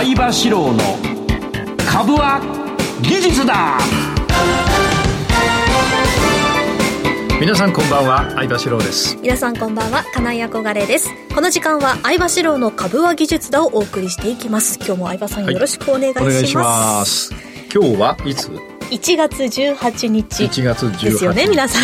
[0.00, 0.78] 相場志郎の
[1.90, 2.40] 株は
[3.02, 3.76] 技術だ
[7.40, 17.34] 皆さんこんばんは相場志郎です皆さんこんばんは金井憧れですこの時間は相場志郎の株は技術だをお送りしていきます今日も相場さんよろしくお願いします、はい、お願いします
[17.74, 21.82] 今日はいつ1月18日1月18日ですよね皆さん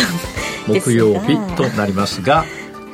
[0.73, 2.45] 木曜日となりますが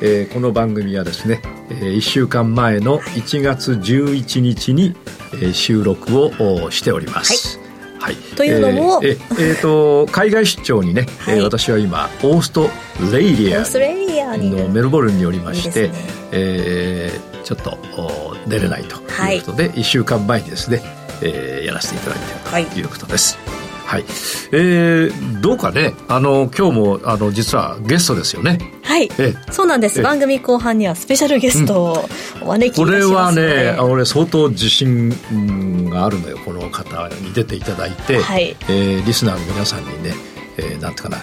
[0.04, 1.40] えー、この番組はですね、
[1.70, 4.96] えー、1週間前の1月11日に、
[5.34, 7.58] えー、収録をしております。
[8.00, 9.10] はいはい、というのも、えー、
[9.40, 12.68] えー、と海外出張にね、 はい、私は今オースト
[13.12, 13.52] ラリ
[14.20, 15.94] アのメルボルンにおりましてい、ね、
[16.32, 17.78] えー、ちょっと
[18.48, 18.96] 出れないと
[19.30, 20.82] いうことで、はい、1週間前にですね、
[21.20, 22.10] えー、やらせていた
[22.50, 23.38] だいているということです。
[23.46, 23.61] はい
[23.92, 24.04] はい、
[24.52, 29.12] えー、どうかねあの今日もあの実はゲストですよねはい、え
[29.48, 33.32] え、そうなんです、番組後半にはスペシャルゲストをお招きいたますのうん、これは
[33.74, 40.14] ね俺相当自信があるのよこの方に出ていただいて、はい、えー、リスナーの皆さんにね
[40.58, 41.18] えー、なんていうかな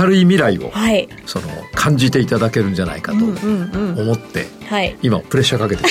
[0.00, 4.14] 明るい未来を、はい、その感じていただけるんじゃないかと思って、うんうんうん
[4.68, 5.84] はい、今プレッシャーかけて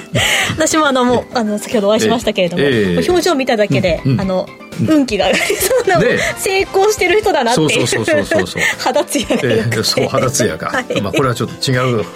[0.57, 4.45] 私もあのもうあの先ほどお会いしましたけれども、えー表情見ただけで、うんうん、あの
[4.87, 12.07] 運気が上がりそうな、ね、成功してる人だなっていうそうそうそうそう 肌艶が、えー、そう肌艶が、 はい、まあこれはちょっと違うはい、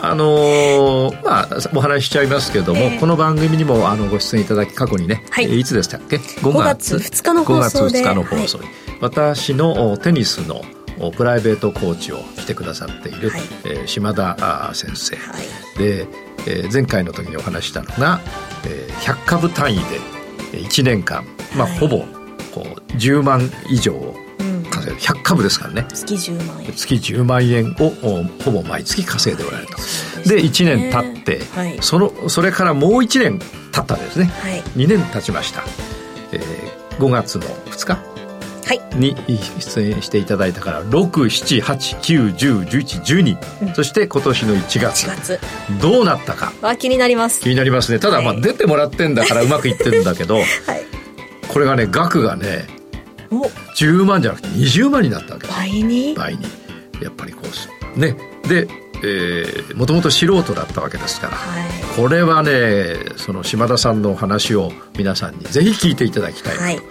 [0.00, 8.66] あのー、まあお話ししちゃいますけれども、えー、この番組にもあのご出演いただき過去にね、はい、えいつでしたっけ5月 ,5 月2日の放送で5月2日の放送、はい、
[9.00, 10.62] 私のテニスの
[11.16, 16.06] 「プライベートコーチをしてくださっている、はい、えー、島田先生、はい、で、
[16.46, 18.20] えー、前回の時にお話したのが、
[18.64, 19.82] えー、100株単位で
[20.58, 21.24] 1年間、
[21.56, 21.98] まあ、ほぼ
[22.54, 22.60] こう
[22.92, 24.14] 10万以上を
[24.70, 29.76] 稼ぐ100株ですからね月10万円月1万円をほぼ毎月稼いでおられると、
[30.28, 33.38] で,、ね、で1年経って、はい、そのそれからもう1年
[33.72, 35.62] 経ったんですね、はい、2年経ちました、
[36.32, 38.13] えー、5月の2日
[38.96, 39.14] に
[39.60, 45.08] 出演していただいたから67891011112、そして今年の1月
[45.80, 50.38] どうなったか気になります気になりますねただまあ出てもらってんだからうまくいってるんだけど、
[51.48, 52.66] これがね額がね
[53.76, 56.44] 10万じゃなくて20万になったわけ倍に倍に
[57.02, 57.50] やっぱりこう
[58.00, 58.16] ね
[58.48, 58.66] で
[59.74, 61.64] もともと素人だったわけですから、はい、
[61.94, 66.82] これはねその島田さんのお話を皆さんにぜひ聞いていただきたいと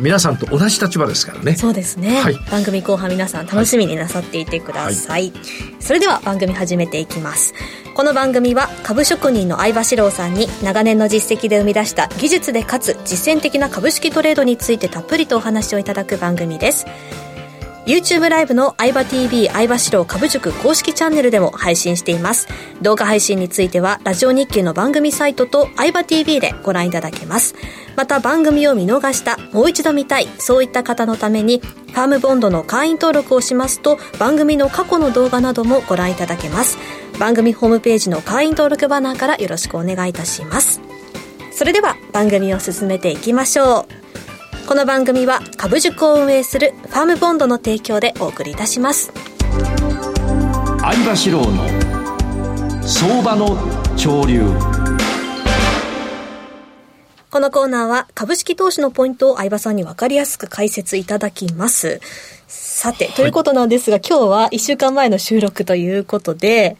[0.00, 5.32] 皆さんと同じ立場ですからねそうですね、はい、番組後半皆さん楽しみになさっていてください、はい、
[5.80, 7.52] それでは番組始めていきます
[7.94, 16.86] この番組は株職人の相場志郎さんに長年の実績で生み出した技術でかつ実践的な株式トレードについてたっぷりとお話をいただく番組です
[17.88, 22.46] YouTube ライブの相場 TV 相場四郎株塾公式チャンネルでも配信しています。
[22.82, 27.54] 動画配信については、ラジオ日経の番組サイトと相場 TV でご覧いただけます。
[27.96, 36.76] また番組を見逃した、もう一度見たい、そういった方のために、ファームボンドの会員登録をしますと、番組の過去の動画などもご覧いただけます。
[37.18, 40.82] 番組ホームページの会員登録バナーからよろしくお願いいたします。
[41.52, 43.97] それでは番組を進めていきましょう。
[44.68, 49.10] この番組は株塾を運営するファームボンドの提供でお送りいたします
[50.82, 53.56] 相場志郎の相場の
[53.96, 54.42] 潮流
[57.30, 62.00] このコーナーは株式投資のポイントを相場さんに分かりやすく解説いただきます。
[62.46, 66.76] さて、ということなんですが、はい、今日は一週間前の収録ということで、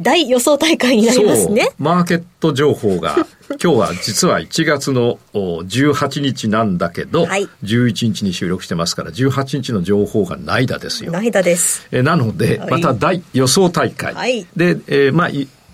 [0.00, 1.70] 大予想大会になりますね。
[1.78, 3.14] マーケット情報が、
[3.62, 11.12] 今日は実は1月の18日なんだけど、はい、11日に収録してますから、18日の情報がないだですよ。
[11.12, 11.86] ないだです。
[11.92, 14.14] えなので、また大予想大会。
[14.14, 15.30] はい、で、えー、まあ、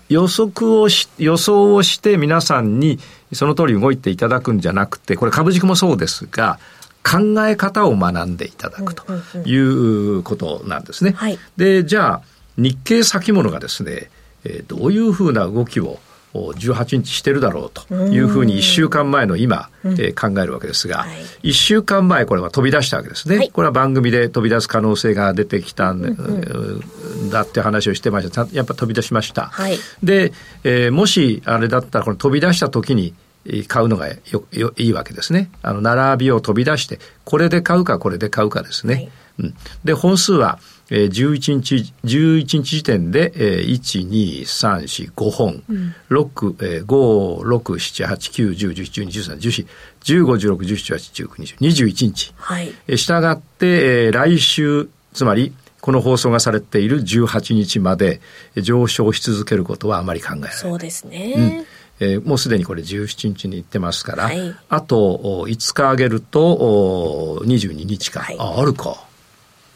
[0.09, 2.99] 予測をし、予想をして皆さんに
[3.31, 6.59] その通り動いていただくんじゃなくて、これ株式もそうですが、
[7.03, 7.17] 考
[7.47, 9.03] え方を学んでいただくと
[9.45, 11.15] いうことなんですね。
[11.57, 12.21] で、じゃあ、
[12.57, 14.09] 日経先物がですね、
[14.43, 15.99] えー、どういうふうな動きを
[16.33, 26.01] 18日してるだろうというふうに1週間前の今、えー、考えるわけですが、うんはい、1週間前これは飛び出したわけですね、はい、これは番組で飛び出す可能性が出てきたん,、
[27.31, 30.31] だって話をしてましたやっぱ飛び出しました、はい、で、
[30.63, 33.13] えー、もしあれだったらこの飛び出した時に
[33.67, 46.85] 買うのがよよいいわけですねあの並びを飛び出してこれで買うかこれで買うかですね、うん、で、本数は、えー、11日、11日時点で、えー、1、2、3、4、5本、うん、6、えー、5、6、
[48.05, 51.27] 7、8、9、10、11、12 3 4 5本うん6 5 6 7 8 9 1 0 1 1 1 2 13、14、15、16、17、18、19、
[51.59, 52.33] 20、21日。
[52.37, 52.67] はい。
[52.87, 58.21] えー、従って、えー、来週、つまり、この放送がされている18日まで
[58.55, 60.51] 上昇し続けることはあまり考えない。
[60.51, 61.33] そうですね。
[61.35, 61.65] うん
[62.07, 69.07] えー、もうすでにこれ17日に行ってますから、はい、あと5日上げると22日か、はい、ああるか。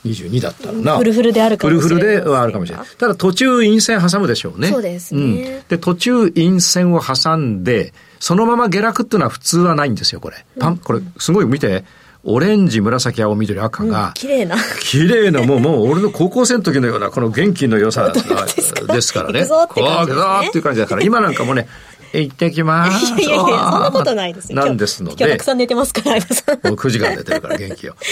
[0.05, 0.97] 22だったらな。
[0.97, 1.89] フルフルであるかもしれない。
[1.89, 2.87] フルフルではあるかもしれない。
[2.97, 4.67] ただ途中陰線挟むでしょうね。
[4.69, 5.21] そうですね。
[5.21, 5.35] うん、
[5.67, 10.45] で、途中陰線を挟んで、そのまま下落っていうのは普通はないんですよ、これ。
[10.59, 11.83] パン、これ、すごい見て。
[12.27, 14.55] オレンジ、紫、青、緑、赤が、うん、綺麗な。
[14.81, 19.43] 綺麗な、もう、もう、俺の高校生の時のような、この元気の良さですからね。
[19.43, 21.67] こう、行くぞっていう感じだから、今なんかもね、
[22.13, 23.13] 行ってきます。
[23.13, 23.41] いやいやいや、
[23.71, 24.55] そんなことないですよ。
[24.55, 25.17] なんですので。
[25.19, 26.67] 今日たくさん寝てますから、相葉さん。
[26.67, 27.95] もう9時間寝てるから元気よ。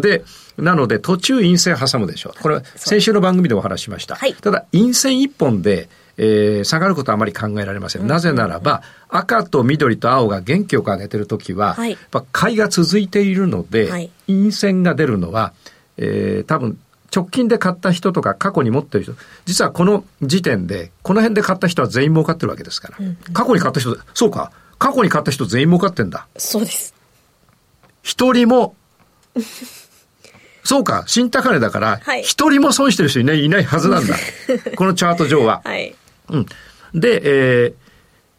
[0.00, 0.24] で、
[0.56, 2.42] なので途中陰線挟むでしょう。
[2.42, 4.16] これは先週の番組でお話しました。
[4.16, 8.06] はい、ただ陰線1本で、えー、下がることはあまり考えられません。
[8.06, 11.98] なぜならば、赤と緑と青が元気よく上げてるときは、はい、
[12.32, 15.52] 買いが続いているので、はい、陰線が出るのは、
[15.96, 16.78] えー、多分
[17.14, 19.14] 直近で買った人とか過去に持ってる人、
[19.44, 22.96] 実はこの時点で、この辺で買った人は全員儲かってるわけですから。
[22.98, 26.26] うんうん、過去に買った人、そうか、過去に買った人全員儲かってんだ。
[26.38, 26.94] そうです。
[28.02, 28.76] 一人も
[30.64, 34.14] そうか、新高値だから、一人も損してる人いないいないはずなんだ。
[34.76, 35.60] このチャート上は。
[35.64, 35.94] はい、
[36.30, 36.46] うん。
[36.94, 37.20] で、
[37.66, 37.72] え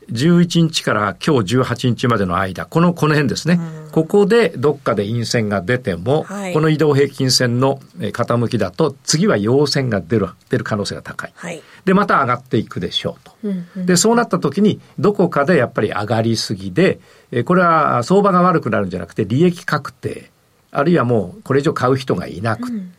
[0.09, 3.59] ー、11日から今日18日までの間、この、この辺ですね。
[3.91, 11.33] ここでどっかで陰線が出ても、はい、この移動平均線の傾きだと、次は陽線が出る、出る可能性が高い。
[11.35, 13.35] はい、で、また上がっていくでしょうと。
[13.43, 16.99] うんうん、で、そうなった時に、どこかでやっぱり上がりすぎで、
[17.31, 20.31] えー、これは相場が悪くなるんじゃなくて、利益確定。
[20.77, 22.93] あるいはもうこれ以上買う人がいなく、うん、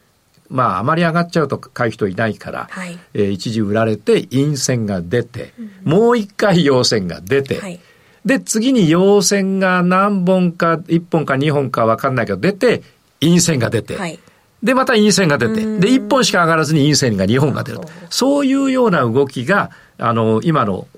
[0.48, 5.52] まああまり上がっちゃうと買う人いないから、はい、えー、一時売られて陰線が出て、
[5.84, 7.78] うん、もう一回陽線が出て、はい、
[8.24, 12.82] で次に陽線が何本か1本か2本か分かんないけど出て
[13.20, 13.96] 陰線が出て。
[13.96, 14.18] はい
[14.62, 17.88] で、また陰線が出て、で、1本しか上がらずに陰線が2本が出ると。
[18.08, 20.88] そういうような動きが、あの、今の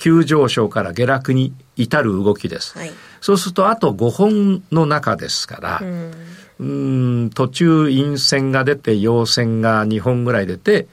[0.00, 2.76] 急上昇から下落に至る動きです。
[2.76, 2.90] はい、
[3.26, 5.82] そうするとあと5本の中ですから、
[6.60, 10.86] うん、ん、途中陰線が出て陽線が2本ぐらい出て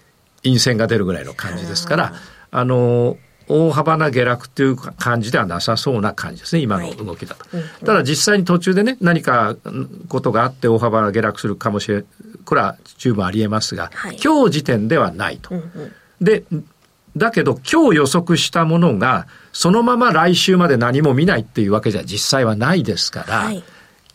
[0.44, 2.14] 陰線が出るぐらいの感じですから、
[2.50, 7.56] あの大幅な下落という感じではなさそうな感じですね、今の動きだと。
[7.56, 9.56] はいただ実際に途中でね、何か
[10.10, 12.04] ことがあって大幅な下落するかもしれ
[12.46, 15.54] これは十分ありえますが、はい、今日時点ではないと。
[15.54, 16.44] うんうん、で、
[17.16, 23.64] だけど今日予測したものがそのまま来週まで何も見ないっていうわけじゃ実際はないですから、はい、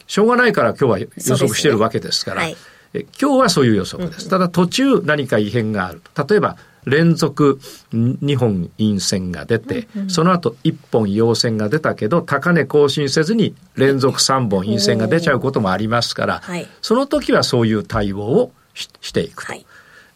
[0.07, 2.57] しょうがないから今日は予測してるわけですから、ね
[2.95, 4.29] はい、今日はそういう予測です。
[4.29, 6.03] ただ途中何か異変がある。
[6.29, 6.57] 例えば
[6.87, 7.61] 連続
[7.93, 19.53] 2本陰線が出て、うんうん、その後1本陽線が出たけど高値更新せずに連続3本陰線が出ちゃうこともありますから、はい、その時はそういう対応をしていくと。
[19.53, 19.67] はい、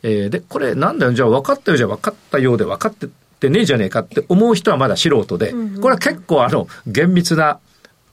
[0.02, 3.08] えー、で、これなんだよ、じゃあ分かったよ、じゃあ分かったようで分かってっ
[3.40, 7.58] てねえじゃねえかって思う人はまだ素人で、これは結構あの、厳密な、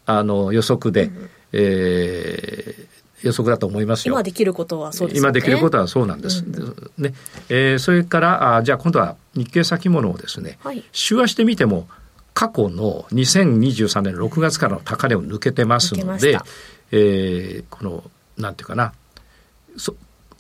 [0.05, 1.09] あの、予測で、
[1.51, 2.89] えー
[3.21, 6.41] 予測だと思います今できることはそうです、ね、今できることはそうなんです。
[6.41, 7.13] うん、ね、
[7.49, 11.85] えー、それからあじゃあ今度は日経先物をですね、はい、週足で見ても
[12.33, 16.39] 過去の2023年6月からの高値を抜けてますので、
[16.93, 18.03] えー、この
[18.37, 18.93] なんていうかな、
[19.75, 19.93] そ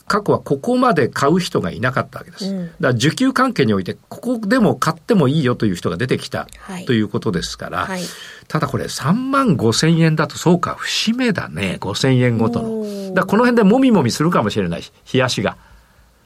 [0.09, 2.51] 過去はここまで買う人がいなかったわけです。
[2.51, 8.01] うん、だから需給関係において、ここでも買ってもいいよという人が出てきた、はい、ということですから、はい、
[8.47, 13.13] ただこれ3万5千円だとそうか、節目だね、5千円ごとの。
[13.13, 15.55] だこの辺でもみもみするかもしれないし、冷やしが。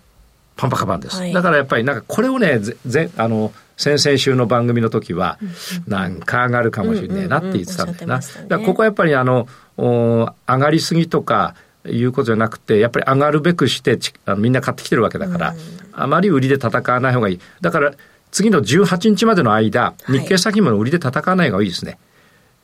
[0.56, 5.40] パンパカパンです、はい、だからやっぱりなんかこれをねぜあの先々週の番組の時は、
[5.88, 8.20] なんか上がるかもしれないなって言ってたんだよな、
[8.60, 11.56] ここはやっぱりあのお上がりすぎとか
[11.88, 15.58] いうことじゃなくてやっぱり上がるべくしてちあのみんな買ってきてるわけだから、うん、
[15.92, 17.92] あまり売りで戦わない方がいいだから
[18.30, 21.98] 次の18日までの間、はい、日経先物売りで戦わない方がいいですね、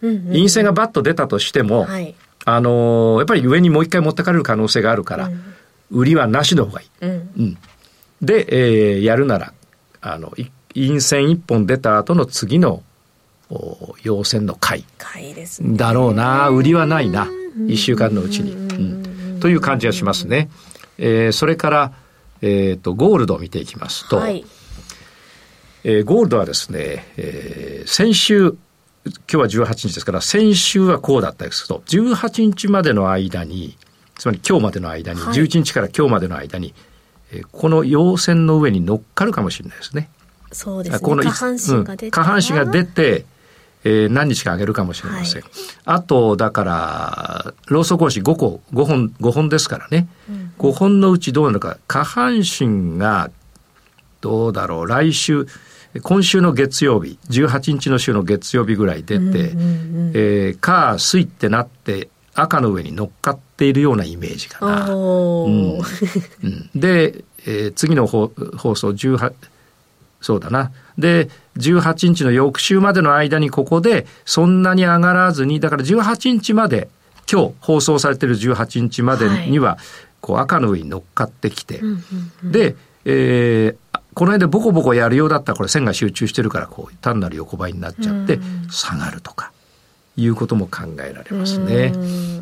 [0.02, 2.14] 陰性がバッと出たとしても、はい、
[2.46, 5.42] あのー、やっぱり上にもう一回持ってかれる可能性があるから、うん、
[5.90, 7.58] 売りはなしの方がいい、うん、うん、
[8.22, 9.54] で、えー、やるなら、
[10.02, 10.34] あの、
[10.74, 12.84] 陰線一本出た後の次の、
[13.52, 14.86] お陽線の回。
[15.00, 15.76] 回ですね。
[15.76, 17.28] だろうな、売りはないな。
[17.68, 18.52] 一週間のうちに。
[18.52, 19.40] うん。
[19.40, 20.50] という感じがしますね。
[21.00, 21.92] えー、それから、
[22.44, 24.46] えっ、ー、と、ゴールドを見ていきますと、はい、
[25.84, 28.56] えー、ゴールドはですね、えー、先週、
[29.32, 33.78] 今日は18日ですから、先週はこうだったですると、18日までの間に、
[34.20, 36.76] つまり今日までの間に、はい、11日から今日までの間に、
[37.52, 40.10] この陽線の上に乗っかるかもしれないですね。
[40.52, 41.00] そうですね。
[41.00, 43.26] この下半身が出て、うん、下半身が出て、
[43.84, 45.42] えー、何日かあげるかもしれません。
[45.42, 45.52] はい、
[45.86, 50.08] あと、だから、ローソク押し5個、五本、五本ですからね。
[50.28, 53.30] うん、5本のうちどうなるか、下半身が、
[54.22, 55.48] どうだろう、来週、
[56.02, 64.94] 今週の月曜日、18日の週の月曜日ぐらい出て、う、うん、えー、火、水ってなって、赤の上に乗っかっているようなイメージかな。
[64.94, 69.34] うんで、えー、次の放送18
[70.22, 70.72] そうだな。
[70.98, 76.90] で、18日の翌週までの間にここでそんなに上がらずに、だから18日まで、
[77.32, 79.80] 今日放送されてる18日までには、はい、
[80.22, 82.04] こう赤の上に乗っかってきて、うんうん
[82.44, 82.76] うん、で、
[83.06, 88.40] えー、この辺でボコボコやるようだったらこれ線が集中してるからこう単なる横ばいになっちゃって
[88.72, 89.54] 下がるとか、
[90.18, 91.92] いうことも考えられますね。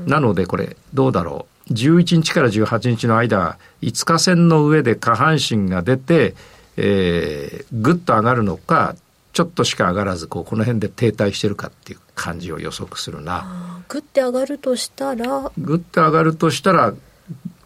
[0.06, 6.36] なのでこれどうだろう11日から18日の間5日線の上で下半身が出て、
[6.78, 8.96] えー、ぐっと上がるのか
[9.34, 13.84] ちょっとしか上がらずこうこの辺で停滞してるかっていう感じを予測するな。
[13.88, 16.94] ぐって上がるとしたらぐって上がるとしたら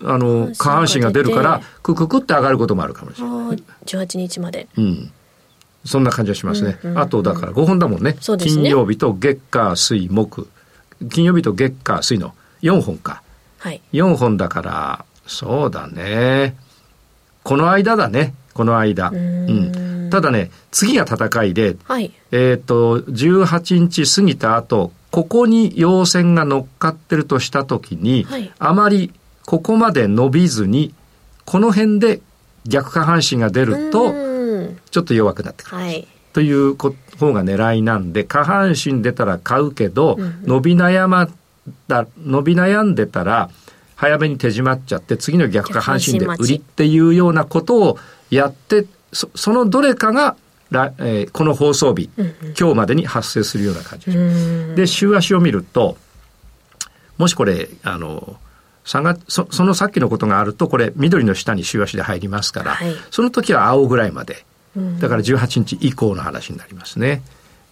[0.04, 3.64] あの下半身が出るからクククって上がることもあるかもしれない。
[3.86, 5.12] 18日まで、うん
[5.86, 7.04] そんな感じがしますね、うんうんうん。
[7.04, 8.12] あとだから5本だもんね。
[8.14, 10.48] ね金曜日と月火水木。
[11.10, 13.22] 金曜日と月火水の4本か。
[13.58, 16.56] はい、4本だから、そうだね。
[17.44, 18.34] この間だね。
[18.54, 19.10] この間。
[19.10, 29.14] うん,、ただね、次が戦いで、はい、えっ、ー、と、18日過ぎた後、ここに陽線が乗っかってるとした時に、はい、あまり
[29.46, 30.94] ここまで伸びずに、
[31.46, 32.22] この辺で
[32.66, 34.31] 逆下半身が出ると、
[34.92, 35.78] ちょっと弱くなってくる。
[35.78, 41.28] はい、というこ方が狙いなんで、下半身出たら買うけど、伸び悩ま
[41.88, 43.50] だ、伸び悩んでたら、
[43.96, 47.98] 早めに手締まっちゃって、次の逆下半身で売りっていうようなことを
[48.30, 50.36] やって、そそのどれかが
[50.74, 52.10] えー、この放送日、
[52.58, 54.08] 今日までに発生するような感じ
[54.78, 55.98] で週足を見ると、
[57.18, 58.38] もしこれ、あの、
[58.86, 64.44] 下がそそのさっきのことがあるとこれ緑の下に週足で入りますから、はい、その時は青ぐらいまで
[65.00, 67.22] だから18日以降の話になりますね。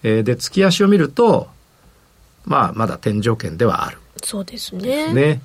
[0.03, 1.47] えー、で月足を見ると、
[2.45, 3.99] まあ、まだ天井圏ではある。
[4.21, 5.13] そうですね。
[5.13, 5.41] ね。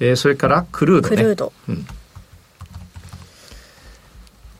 [0.00, 1.86] えー、それからクルード、ね、クルード、うん。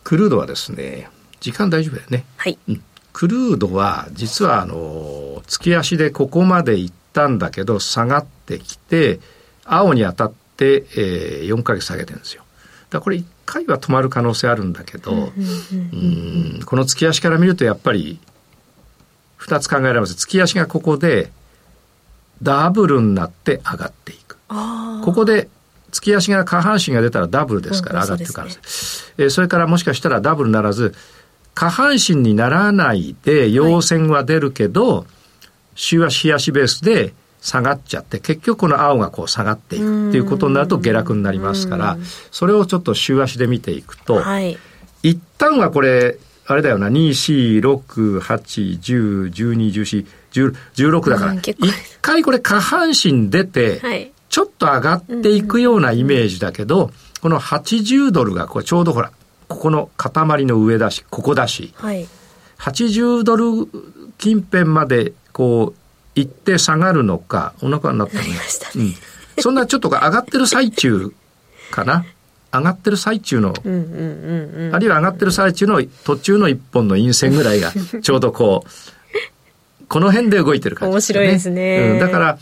[0.04, 1.08] クルードはですね、
[1.40, 2.24] 時間大丈夫だよね。
[2.38, 2.58] はい。
[2.68, 9.20] うん、クルードは実はあの月足でここまで行ったんだけど下がってきて
[9.66, 12.44] 青に当たって、えー、4ヶ月下げてるんですよ。
[12.90, 18.18] だこれ1回は止まる可能性あるんだけど、うんこの突き足から見るとやっぱり
[19.40, 20.14] 2つ考えられます。
[20.14, 21.30] 突き足がここで
[22.42, 24.38] ダブルになって上がっていく。
[25.04, 25.48] ここで
[25.92, 28.58] 突き足が下半身が出たらダブルですから上がっていく可能性。
[28.64, 30.94] そ、ね、えそれからもしかしたらダブルならず
[31.54, 35.06] 下半身にならないで陽線は出るけど、はい、
[35.74, 41.96] 週足、日足ベースで下がっちゃって結局この青がこう下がっていくっていうことになると下落になりますから
[42.30, 44.56] それをちょっと週足で見ていくと、はい、
[45.02, 47.10] 一旦はこれあれだよな2
[47.60, 50.54] 4 6 8 1 0 1 2 1 4 1
[50.86, 51.54] 1 6だから一
[52.02, 53.80] 回これ下半身出て、
[54.28, 56.90] ちょっと上がっていくようなイメージだけど
[57.22, 59.10] この80ドルがこうちょうどほら
[59.48, 62.06] ここの塊の上だしここだし、はい、
[62.58, 63.66] 80ドル
[64.18, 65.77] 近辺までこう
[66.18, 68.30] 行って下がるのか、お腹になったの、ね、
[68.76, 69.42] うん。
[69.42, 71.12] そんなちょっと上がってる最中
[71.70, 72.04] かな。
[72.52, 77.72] 上がってる最中の、あるいは上がってる最中の途中の一本の陰線ぐらいが、
[78.02, 80.94] ちょうどこう、この辺で動いてる感じね。
[80.96, 81.90] 面白いですね。
[81.92, 82.38] うん、だから、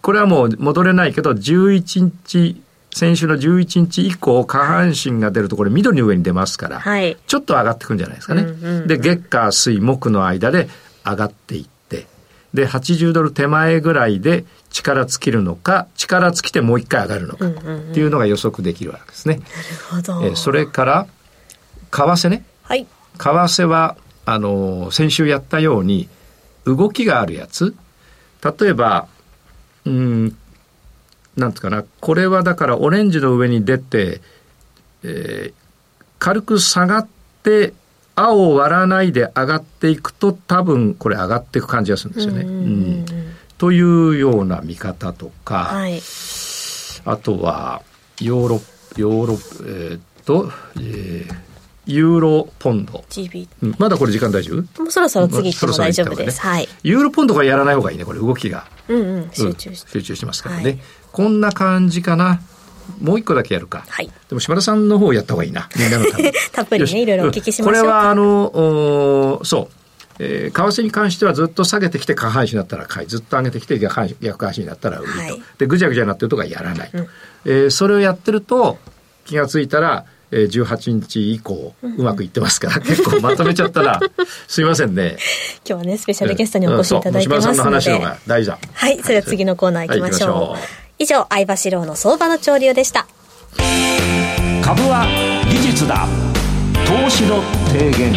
[0.00, 2.60] これはもう戻れないけど、11日、
[2.94, 8.46] 先週の11日以降、下半身が出ると、これ緑の上に出ますから、はい、ちょっと上がってくんじゃないですかね。
[8.86, 10.68] で、月、下水、木の間で
[11.04, 11.70] 上がっていって、
[12.56, 17.50] で80ドル手前ぐらいで力尽きるのか力尽きてもう一回上がるのかっ
[17.92, 19.36] ていうのが予測できるわけですね。
[19.36, 19.44] なる
[20.10, 21.06] ほどえそれから
[21.92, 26.08] 為替ね、はい、為替はあの先週やったように
[26.64, 27.76] 動きがあるやつ
[28.58, 29.06] 例えば
[29.84, 30.36] うん
[31.36, 34.22] なんつうかなこれはだからオレンジの上に出て、
[35.04, 37.08] えー、軽く下がっ
[37.44, 37.74] て
[38.16, 42.40] 青を割らないで上がっていくと多分これ上がっていく感じがするんですよね。
[42.44, 43.04] うん、
[43.58, 46.00] というような見方とか、はい、
[47.04, 47.82] あとは
[48.20, 48.60] ヨーロ
[48.96, 49.34] ヨーロ
[49.66, 51.46] えー、っと、えー
[51.88, 53.04] ユーロポンド、
[53.78, 60.78] まだこれ時間大丈夫もうそろそろ次行っても大丈夫です、ね、はい、ユーロポンドがやらない方がいいねこれ動きが、うんうん、集中して、うん、集中してますからね、はい、
[61.12, 62.40] こんな感じかな
[63.00, 69.74] もう一個だけやるか、はい、でも島田さんの方やった方がいいな みんなのためたっぷりねいろいろお聞きしましょうこれはあのそう
[70.18, 74.08] えー、為替に関してはずっと下げてきて下半身だったら買いずっと上げてきて逆半
[74.56, 77.08] 身だったら売りと、はい、でぐちゃぐちゃになってるとかやらないと、うん、
[77.44, 78.78] えー、それをやってると
[79.26, 84.00] 気が付いたら、えー、18日以降うまくいってますから、うん、結構まとめちゃったら
[84.48, 85.18] すいませんね
[85.68, 90.62] 今日はねスペシャルゲストにお越しいただいてますので、うん、島田さんの話の方が大事だはい、はい、それでは次のコーナー行きましょう、はい
[90.98, 93.06] 以上、相場志郎の相場の潮流でした。
[94.64, 95.06] 株は
[95.50, 96.06] 技術だ。
[96.86, 98.14] 投資の提言。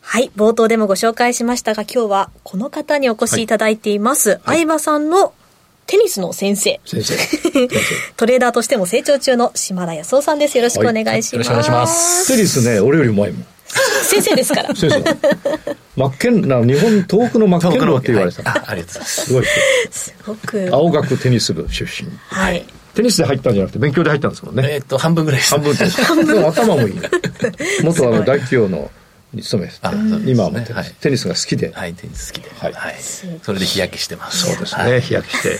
[0.00, 4.40] はい、冒頭でもご紹介しましたが、今日はこの方にお越しいただいています。
[4.44, 5.34] はい、相葉さんの
[5.86, 6.80] テニスの先生。
[6.86, 7.16] 先生。
[8.16, 10.56] トレーダーとしても成長中の島田康夫さんです。
[10.56, 11.42] よろしくお願いします。
[11.42, 12.26] はい、よろしくお願いします。
[12.28, 13.46] テニスね、俺よりうまいもん。
[14.04, 14.74] 先生ですから。
[14.74, 15.04] 先生。
[15.96, 18.52] マッケンな日本遠くのマッケンローって言われた。
[18.70, 19.26] ありがとうございます。
[19.26, 19.44] すごい。
[19.90, 20.68] すごく。
[20.72, 22.08] 青学テニス部出身。
[22.28, 22.64] はい。
[22.94, 24.66] テニスで入ったんじゃなくて勉強で入ったんですもんね。
[24.70, 26.02] えっと、半分ぐらい半分です。
[26.02, 26.46] 半分。
[26.46, 26.94] 頭もいい。
[27.84, 28.90] 元あの、大企業の
[29.38, 30.58] 勤めてて、今はも
[31.00, 31.70] テニスが好きで。
[31.74, 32.50] はい、テニス好きで。
[32.56, 32.72] はい。
[32.72, 32.96] はい、
[33.42, 34.46] それで日焼けしてます。
[34.46, 35.58] そうですね、日焼けして。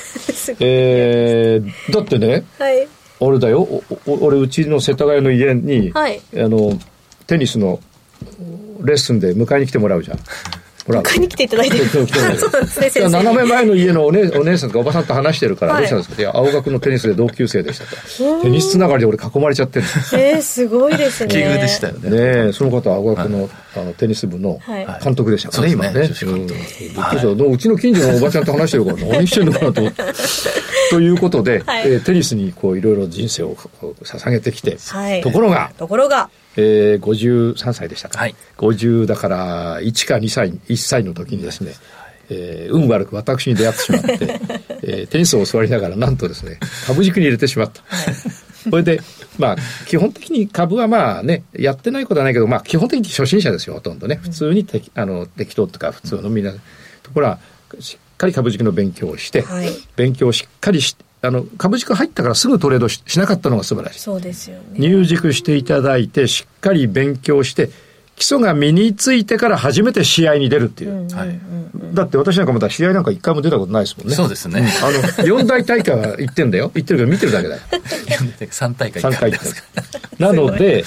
[0.61, 2.88] えー、だってね、はい、
[3.20, 6.78] 俺だよ、おお俺、うちの世田谷の家に、はい、あの、
[7.26, 7.80] テニスの
[8.82, 10.18] レッスンで迎えに来てもらうじゃん。
[10.87, 11.02] ほら。
[11.02, 12.12] 迎えに来ていただいて そうで
[12.68, 18.42] すね、先斜め前の家のお,、ね、お姉さんとかおばさんと話してるから、どうしたんですか、はい、いや、青学のテニスで同級生でしたと。
[18.42, 21.32] テニスつながりで俺囲まれちゃってるえー、すごいですね。
[21.32, 22.44] 奇遇でしたよね。
[22.46, 24.61] ねその方、青学のはい、あのテニス部の
[25.02, 26.11] 監督でしたからね、はい、今ね。
[26.14, 30.02] そうね、うんはい、うちの近所のおばちゃんと話してるから、何してんのかなと思って。
[30.90, 33.56] ということで、はい、えー、テニスにこういろいろ人生を
[34.04, 37.00] 捧げてきて、はい、ところが、ところが、えー、
[37.54, 41.73] 53歳でしたか、はい、50だから1か2歳1歳の時にですね、
[42.30, 44.19] えー、運悪く私に出会ってしまって、
[44.82, 47.82] えー、テニスを教わりながらなんとですね株軸に入れてしまった。
[48.71, 49.00] これで、
[49.38, 54.19] まあ、基本的に株はまあね、やってないことはないけど、まあ、基本的に初心者ですよ、ほとんどね。
[54.21, 56.52] 普通にて、あの適当とか、普通のみんな、
[57.04, 57.38] ところは、
[57.78, 64.00] しっかり株式の勉強をして、はい、勉強をしっかりしあの、株式入ったからすぐトレードしなかったのが素晴らしい。
[64.00, 64.65] そうですよね。
[64.78, 67.69] 入塾していただいて、しっかり勉強して、
[68.15, 71.04] 基礎が身についてから初めて試合に出るっていう。
[71.15, 71.41] はい、
[71.93, 74.15] だって私なんかまだ試合なんか一回も出たことないですもんね。
[74.15, 74.67] そうですね。
[74.82, 76.71] あの、四大大会は行ってんだよ。
[76.75, 77.60] 行ってるけど見てるだけだよ。
[78.39, 79.62] 3大会行ってますか。
[80.19, 80.84] なので、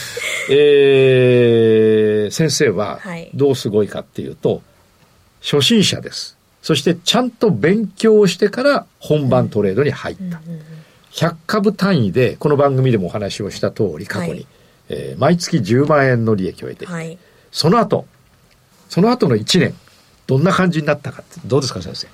[0.49, 2.99] えー、先生は
[3.35, 4.63] どうすごいかっていうと、
[5.43, 6.38] 初心者です。
[6.61, 10.39] そしてちゃんと勉強してから本番トレードに入った。
[11.25, 14.47] 100株単位で、この番組でもお話をした通り、過去に、はい、
[14.89, 17.17] えー、毎月10万円の利益を得て、はい、
[17.51, 18.05] その後、
[18.89, 19.73] その後の1年、
[20.27, 22.07] どんな感じになったかって、どうですか先生。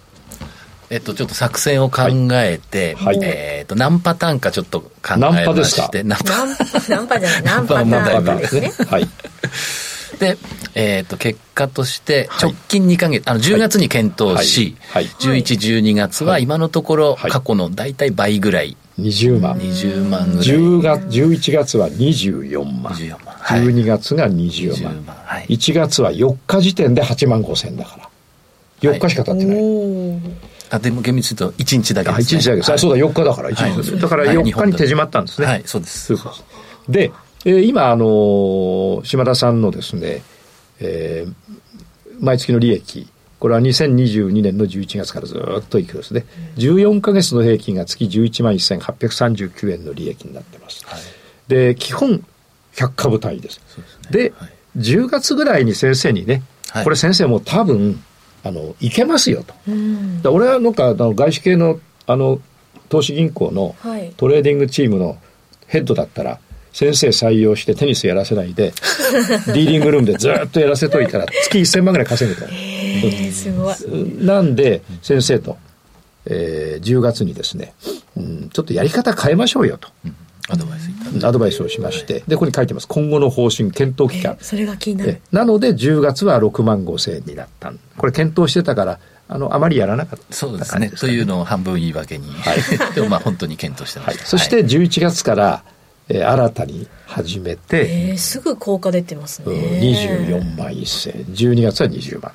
[0.89, 2.03] えっと、ちょっと作戦を考
[2.33, 8.71] えて、はい、えっと、何パターンかちょっと考えまして、ナンパですか何ンパ、ー、ンパじゃない、ナンパターンですね。
[8.87, 9.07] はい。
[10.17, 10.37] で、
[10.73, 18.75] えー、と、結果として、直近2か月、はい、あの、10月に検討し、はい、はい、11、12月は今のところ、過去の大体倍ぐらい。
[18.99, 19.57] 20万。
[19.57, 20.37] 20万ぐら
[20.97, 20.99] い。
[20.99, 22.93] 1月、11月は24万。
[22.93, 23.35] 24万。
[23.35, 24.29] 12月が20
[24.85, 24.93] 万。
[24.95, 28.09] 20万はい、1月は4日時点で8万5千だから。
[28.81, 30.19] 4日しか経ってない。
[30.71, 36.13] あでも厳密に言うと1日だけです、ね、1日だけはい、そうだ4日だから1日、はい、だから4日に手締まったんですね、はい、そうです
[36.89, 37.11] で
[37.45, 40.23] で今あの島田さんのですね、
[40.79, 41.33] えー、
[42.19, 43.07] 毎月の利益
[43.39, 46.25] これは2022年の11月からずっといくですね
[46.57, 51.01] 14か月の平均が月11万1839円の利益になってます、はい、
[51.47, 52.25] で基本
[52.73, 53.61] 100株単位です
[54.09, 56.41] で、ねはい、10月ぐらいに先生にね
[56.83, 58.03] これ先生も多分
[58.43, 62.39] あのいけますよと、はい、俺はなんかあの外資系のあの
[62.89, 63.75] 投資銀行の
[64.17, 65.17] トレーディングチームの
[65.67, 66.39] ヘッドだったら、
[66.75, 72.45] 先生採用してテニスやらせないで、 ディーリングルームでずっとやらせといたら、 月1000万ぐらい稼ぐと。
[72.51, 73.75] えすごい。
[74.19, 75.57] なんで、先生と、
[76.25, 77.73] えー、10月にですね、
[78.17, 79.87] うん、ちょっとやり方変えましょうよと。
[80.49, 82.89] アドバイスアドバイスをしまして、で、ここに書いてます。
[82.89, 84.35] 今後の方針、検討期間。
[84.41, 85.21] それが気になる。
[85.31, 87.71] なので、10月は6万5千円になった。
[87.95, 90.91] これ、検討してたから、あの、あまりやらなかった、ね、そうですね。
[90.99, 92.27] というのを半分言い訳に。
[92.33, 92.57] はい。
[92.95, 94.21] でも、まあ、本当に検討してました。
[94.23, 95.63] はい、そして、11月から、
[96.07, 102.31] えー、新たに始めて、えー、すぐ効果出てますね、うん、24万1000 12月は20万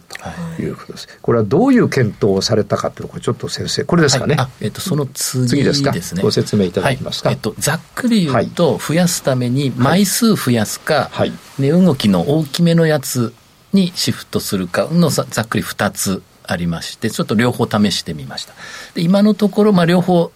[0.57, 13.33] ということです、はい、これはどういう検討をされたかというのをちょっと先生これですかね、はい、えー、とその次ですか、ね、ご説明いただきますか、はい、えーと、ざっくり言うと増やすために枚数増やすか、はい、値動きの大きめのやつ
[13.73, 18.55] にシフトするかのざっくり2つありましてちょっと両方試してみました
[18.95, 20.33] で今のところ、まあ、両方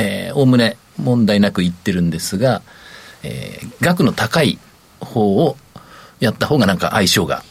[0.00, 2.62] えおおむね問題なくいってるんですが、
[3.22, 4.58] えー、額の高い
[5.00, 5.56] 方を
[6.20, 7.42] やった方がなんか相性が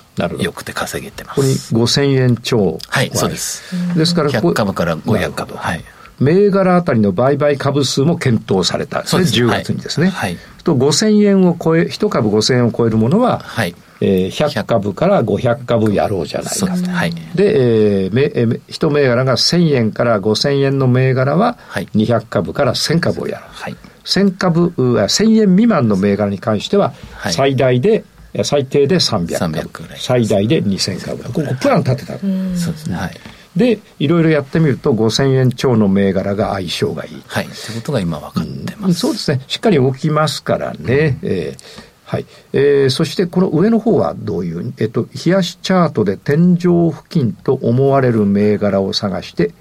[0.41, 1.73] よくて稼げてます。
[1.73, 2.79] これ5000円超。
[2.89, 3.63] はい、そうです。
[3.95, 5.53] ですから、100株から500株。
[5.53, 5.83] はい。
[6.19, 9.05] 銘柄あたりの売買株数も検討された。
[9.07, 10.07] それ10月にですね。
[10.07, 10.31] はい。
[10.31, 13.75] はい、と5000円を超え、1株5000円を超えるものは、はい。
[14.01, 16.65] えー、100株から500株やろうじゃないか。
[16.77, 23.49] で,、はいでえーえー、1銘柄が1000円から5000円の銘柄は200株から1000株をやろう。
[23.51, 26.93] はい、1000株、1000円未満の銘柄に関しては、
[27.31, 29.55] 最大で、はい、最低で300株。
[29.59, 31.23] 300ぐらい最大で2000株。
[31.23, 32.13] ここプラン立てた。
[32.17, 32.95] そうですね。
[32.95, 33.13] はい。
[33.55, 37.23] で、いろいろやってみると、5000円超の銘柄が相性がいい。
[37.25, 37.45] はい。
[37.47, 39.41] ということが今分かってます、うん、そうですね。
[39.47, 41.17] しっかり置きますからね。
[41.23, 46.57] うん、えーはいえー、そしてこの上の方はどういう、えっと、冷やしチャートで天井
[46.89, 49.51] 付近と思われる銘柄を探して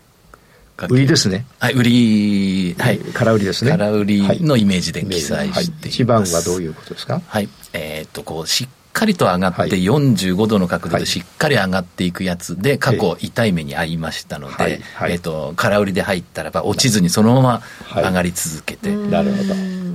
[0.90, 1.46] 売りですね。
[1.59, 2.98] はい、売り、はい。
[2.98, 3.70] 空売りですね。
[3.70, 7.48] 空売りのイメージで記載して一、はい、番はどういうことですかはい。
[7.72, 17.62] えー、っと、こう、しっかりと上がって、45度の角度でしっかり上がっていくやつで、過去痛い目に遭いましたので、えっと、空売りで入ったらば、落ちずにそのまま
[18.02, 18.94] 上がり続けて。
[18.94, 19.54] なるほど。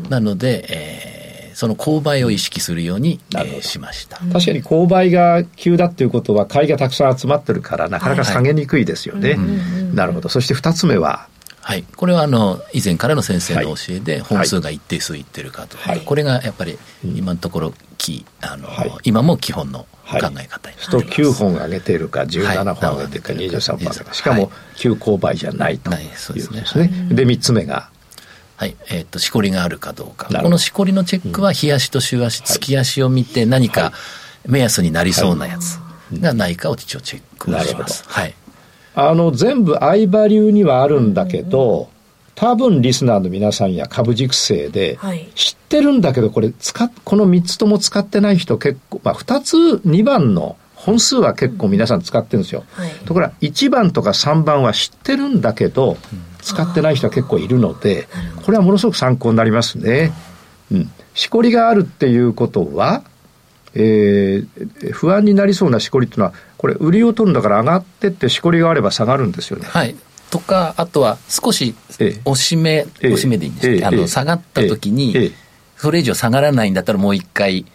[0.10, 1.21] なので、えー
[1.54, 9.44] その購買を意識するように、えー、しました確かに購買が急だっていうことは買いがたくさん集まってるからなかなか下げにくいですよね、はいは
[9.92, 11.28] い、なるほどそして2つ目は
[11.64, 16.80] はい、これはあの以前からの先生の教えで本数が一定数いってるかと、はい、これがやっぱり
[17.14, 27.92] 今のところきあの、はい、今も基本の考え方になります、はい、9本上げてるか17本上げてるか23本上げてるかしかも急勾配じゃないということですね、で3つ目が
[28.62, 30.28] はい、えっ、と、しこりがあるかどうか。
[30.40, 33.92] このしこりのチェックは、日足と週足、月足を見て、何か
[34.46, 35.80] 目安になりそうなやつ
[36.20, 38.04] がないかを一応チェックをします。
[38.08, 38.36] はい。
[38.94, 41.90] あの、全部相場流にはあるんだけど、
[42.36, 45.00] 多分リスナーの皆さんや株熟成で、
[45.34, 52.64] 知ってるんだけど、これ使っ、この3つとも使ってない人結構、まあ2つ、2番の本数は結構皆さん使ってるんですよ。
[52.74, 58.08] はい、ところが1番とか3番は知ってるんだけど、うん使ってない人は結構いるので
[58.44, 60.12] これはものすごく参考になりますね。
[60.72, 63.04] うん、しこりがあるっていうことは、
[63.74, 69.66] えー、不安になりそうなしこりっていうのはこれ売りを取るんだから上がってってしこりがあれば下がるんですよね。
[69.66, 69.96] はい
[70.32, 71.76] とかあとは少し
[72.24, 75.34] 押し目、押し目でいいんです、あの下がった時に、
[75.76, 77.66] それ以上下がらないんだったらもう一回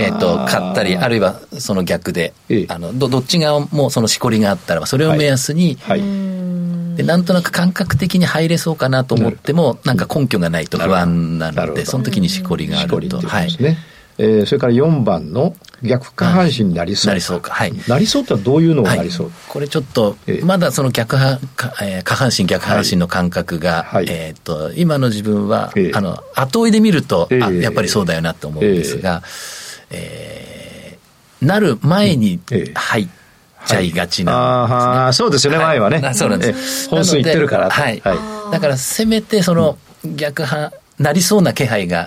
[0.00, 13.20] えー、と買ったりあるいはその逆で、ええ、あのどどっち側もそのしこりがあったらそれを目安に、はいはい、でなんとなく感覚的に入れそうかなと思ってもなんか根拠がないと不安なのでその時にしこりがあると。
[13.20, 13.78] るはい、ね
[14.18, 21.38] えー、それから4番の逆下半身になりそう、はい、なりそうか、はい、なりそうってはどういうのがなりそう、はい、これちょっと、まだその逆半、
[21.82, 29.22] えー、下半身逆半身の感覚が、はい、えっ、ー、と今の自分は、えー、あの後追いで見ると、えー、あやっぱりそうだよなと思うんですが、
[29.90, 32.40] えー、なる前に
[32.74, 33.10] 入って、
[33.66, 34.28] ちゃいがちな
[34.64, 35.96] んですね、ねそうですよね、前はね。
[36.14, 36.88] そうなんです。
[36.88, 37.68] 本数いってるから。
[37.68, 38.00] はい。
[38.00, 42.06] だから、せめて、その、逆派、なりそうな気配が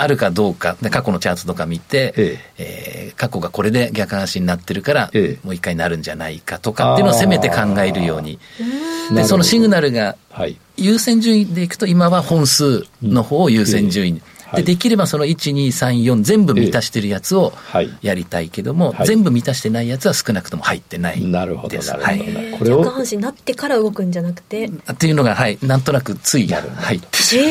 [0.00, 8.38] あるかどうか、過去のチャートとか見て、えええー、過去がこれで逆話になってるから、ええ、もう一回なるんじゃないかとかっていうのをせめて考えるように。
[9.12, 10.14] で、そのシグナルが、
[10.76, 14.22] 優先順位でいくと、今は本数の方を優先順位に。
[14.24, 17.52] えでできればその1234全部満たしてるやつを
[18.02, 22.20] やりたいけども、はい、全部満たしてないやつは少なくとも入ってないなるほどはい、
[22.58, 27.44] これ下半身になってから動くんじゃなくてっていうのがはいなんとなくつい入ってしまう、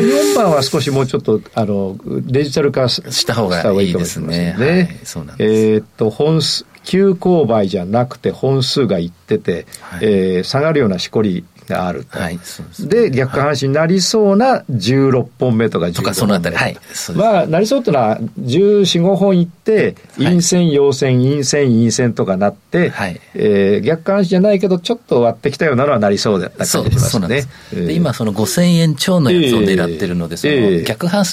[0.00, 12.18] えー、4番は少しもうちょっとあのデジタル化した方がいいですねね、はい、そうなんですえー、っと本数急勾配じゃなくて本数がいってて、はい、えー、下がるようなしこりがあると。
[12.18, 12.38] はい、
[12.80, 16.56] で、ね、逆半身になりそうな16本目とか15本目とか、そのあたり。
[16.56, 16.76] はい。
[17.14, 27.42] まあ、なりそうっていうのは、14、5本いって、陰線、陽線、陰線、陰線とかなって、はい、えー、逆半身じゃないけど、ちょっと割ってきたようなのはなりそうだったりしますね。
[27.74, 31.24] で今、その5000円超のやつを狙ってるので、その逆半、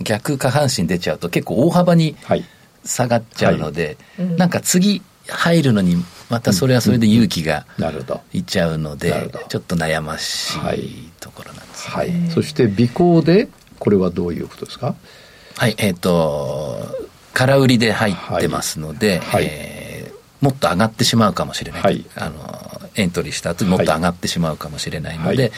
[0.00, 2.16] 逆下半身出ちゃうと結構大幅に
[2.84, 5.96] 下がっちゃうので、はいなんか次、入るのに
[6.30, 7.66] またそれはそれで勇気が
[8.32, 14.94] いっちゃうので、ちょっと悩ましいところなんです、ね、はい、はい、そして尾行でこれはどういうことですか
[15.56, 16.78] はいえっ、ー、と
[17.34, 25.52] 空売りで入ってますので、はいはい、えー、もっと上がってしまうかもしれない、はい、あのエントリーした後にもっと上がってしまうかもしれないので、はい、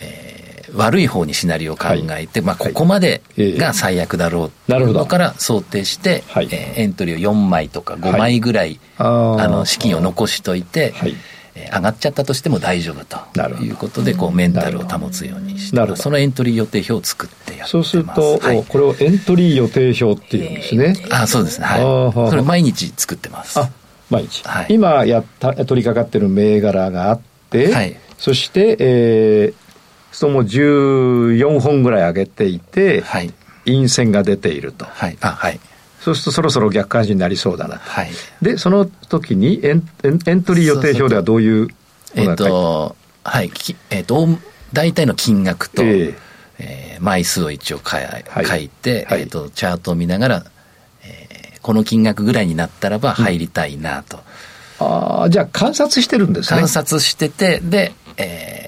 [0.00, 0.37] えー
[0.74, 11.14] 悪い方にシナリオを考えて、はい、まあ、ここまでが最悪だろうというのから想定して、はい、えー、エントリーを4枚とか5枚ぐらい、はい、あの資金を残しといて、はい、
[11.54, 21.78] え上がっちゃったとしても大丈夫ということでこうメンタルを保つようにしてそのエントリー予定表を作ってやってそうすると、これをエントリー予定表っていうんですね、えー、あそうですねは
[22.26, 23.70] いそれ毎日作ってますあ
[24.10, 29.67] 毎日、今やった取り掛かってる銘柄があって、はい、そして、えー、
[30.12, 33.32] そも14本ぐらい上げていて、はい、
[33.64, 35.60] 陰線が出ていると、はいあはい、
[36.00, 38.10] そうするとそろそろ逆感じになりそうだな、はい、
[38.42, 41.68] でその時にエンエントリー予定表ではどういう
[42.14, 43.50] えっ、とはい
[43.90, 44.26] えーと、
[44.72, 46.14] 大体の金額と、えー、
[46.58, 50.44] えー、枚数を一応か、はい、書いて、はい、えーと、とチャートを見ながら、
[51.04, 54.20] えー、この金額ぐらいになったらば入りたいなと、
[54.80, 58.67] うん、ああじゃあ観察してるんですね観察しててで、え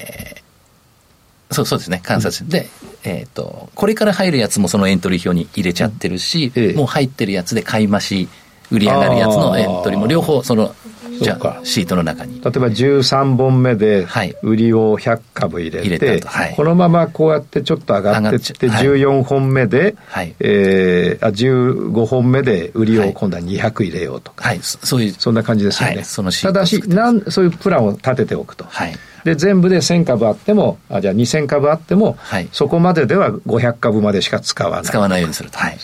[1.51, 2.67] そうそうですね、観察、うん、で、
[3.03, 8.29] えっ、ー、と、これから入るやつもそのエントリー表に入れちゃってるし、うんええ、もう入ってるやつで買い増し、
[8.71, 10.73] 売り上がるやつのエントリーも両方その
[11.23, 14.07] じゃあシートの中に例えば13本目で
[14.41, 28.63] 売りを100株入れて,、はい、このままこうやってちょっと上がってって14本目で、はいえー、あ15本目で売りを今度は200入れようとか、はい、そういうそんな感じですよね、はい、そのただしなんそういうプランを立てておくと。
[28.65, 35.77] はいで全部で1000株あってもあじゃあ2000株あっても、はい、そこまででは500株までしか使わない使わないようにすると、はい、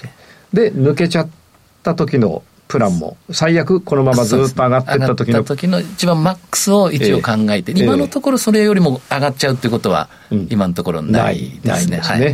[0.54, 1.28] で抜けちゃっ
[1.84, 10.10] た時のプランも最悪このままずっと上がっていった時の,、時の一番マックスを一応考えて、えー、今のところそれよりも上がっちゃうってことは
[10.50, 11.60] 今のところないですね。
[11.64, 12.30] うん、ないですね、は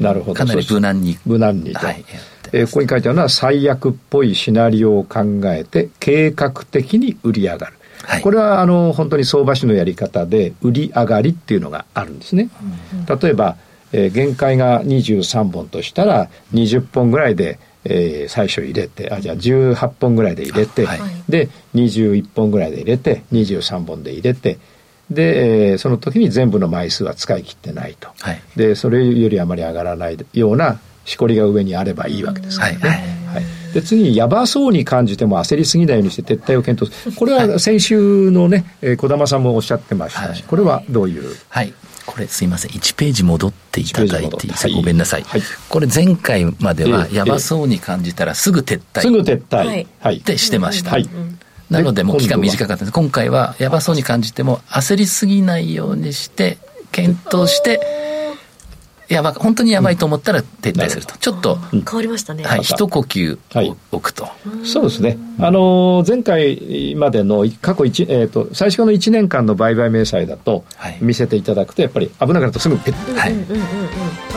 [0.00, 2.04] い、なるほどかなり無難に無難にはい
[2.52, 7.72] えー、ここに書いてあるのは最悪っぽいシナリオを考えて計画的に売り上がる、
[8.04, 12.48] はい、これはあの本当に相場師のやり方で売り上がりっていうのがあるんですね、
[13.02, 13.56] うん、例えば、
[13.90, 24.58] えー、限界が23本としたら20本ぐらいでえー、最初入れてあじゃあ18本ぐらいで入れて、はい、で21本ぐらいで入れて23本で入れて
[25.10, 32.78] で、えー、その時に全部の枚数は使い切ってないと、はい、でそれよりあまり上がらないようなしこりが上にあればいいわけですからね。
[32.80, 41.72] はい、はい、で次にやばそうに感じても焦りすぎないようにして撤退を検討するこれは先週のね児、えー、玉さんもおっしゃってましたし、これはどういう、はい、
[42.06, 51.08] これすいません1ページ戻っていただいていいですか、ごめんなさい、はい、これ前回まではやばそうに感じたらすぐ撤退すぐ撤退ってしてました、はい、
[51.68, 56.58] なのでもう期間短かったんです今回はやばそうに感じても焦りすぎないようにして
[56.92, 57.80] 検討して
[59.08, 63.38] やば本当にやばいと思ったら撤退すると、うん、ちょっと変わりましたね、はい、一呼吸
[63.92, 64.28] 置くと、
[64.64, 70.64] そうですねあの前回までの過去一、えーと、最初の1年間の売買明細だと
[71.00, 73.34] 見せていただくとやっぱり危なくなるとすぐペッ、はい、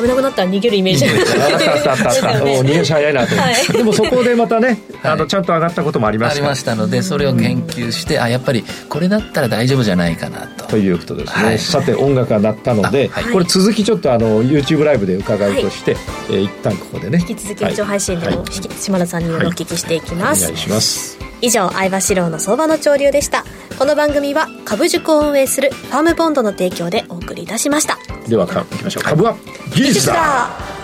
[0.02, 16.00] 危なくなったら逃げるイメージ あったあったあった、ね、逃げ足早いなと、はい、でもそこでまたね あのちゃんと上がったこともありました、ありましたのでそれを研究して、あやっぱりこれだったら大丈夫じゃないかなとということですね、さて音楽が鳴ったので、これ続きちょっとあの y o YouTube ライブで伺うとして、は
[16.32, 18.46] い、えー、一旦ここでね引き続き視長配信でも、はい、
[18.80, 23.46] 島田さんにお聞きしていきます、はい、お願いします以上相場四郎の相場の潮流でした
[23.78, 29.36] この番組は株塾を運営するファームボンドの提供でお送りいたしましたでは株いきましょう株は
[29.74, 30.79] 技術だ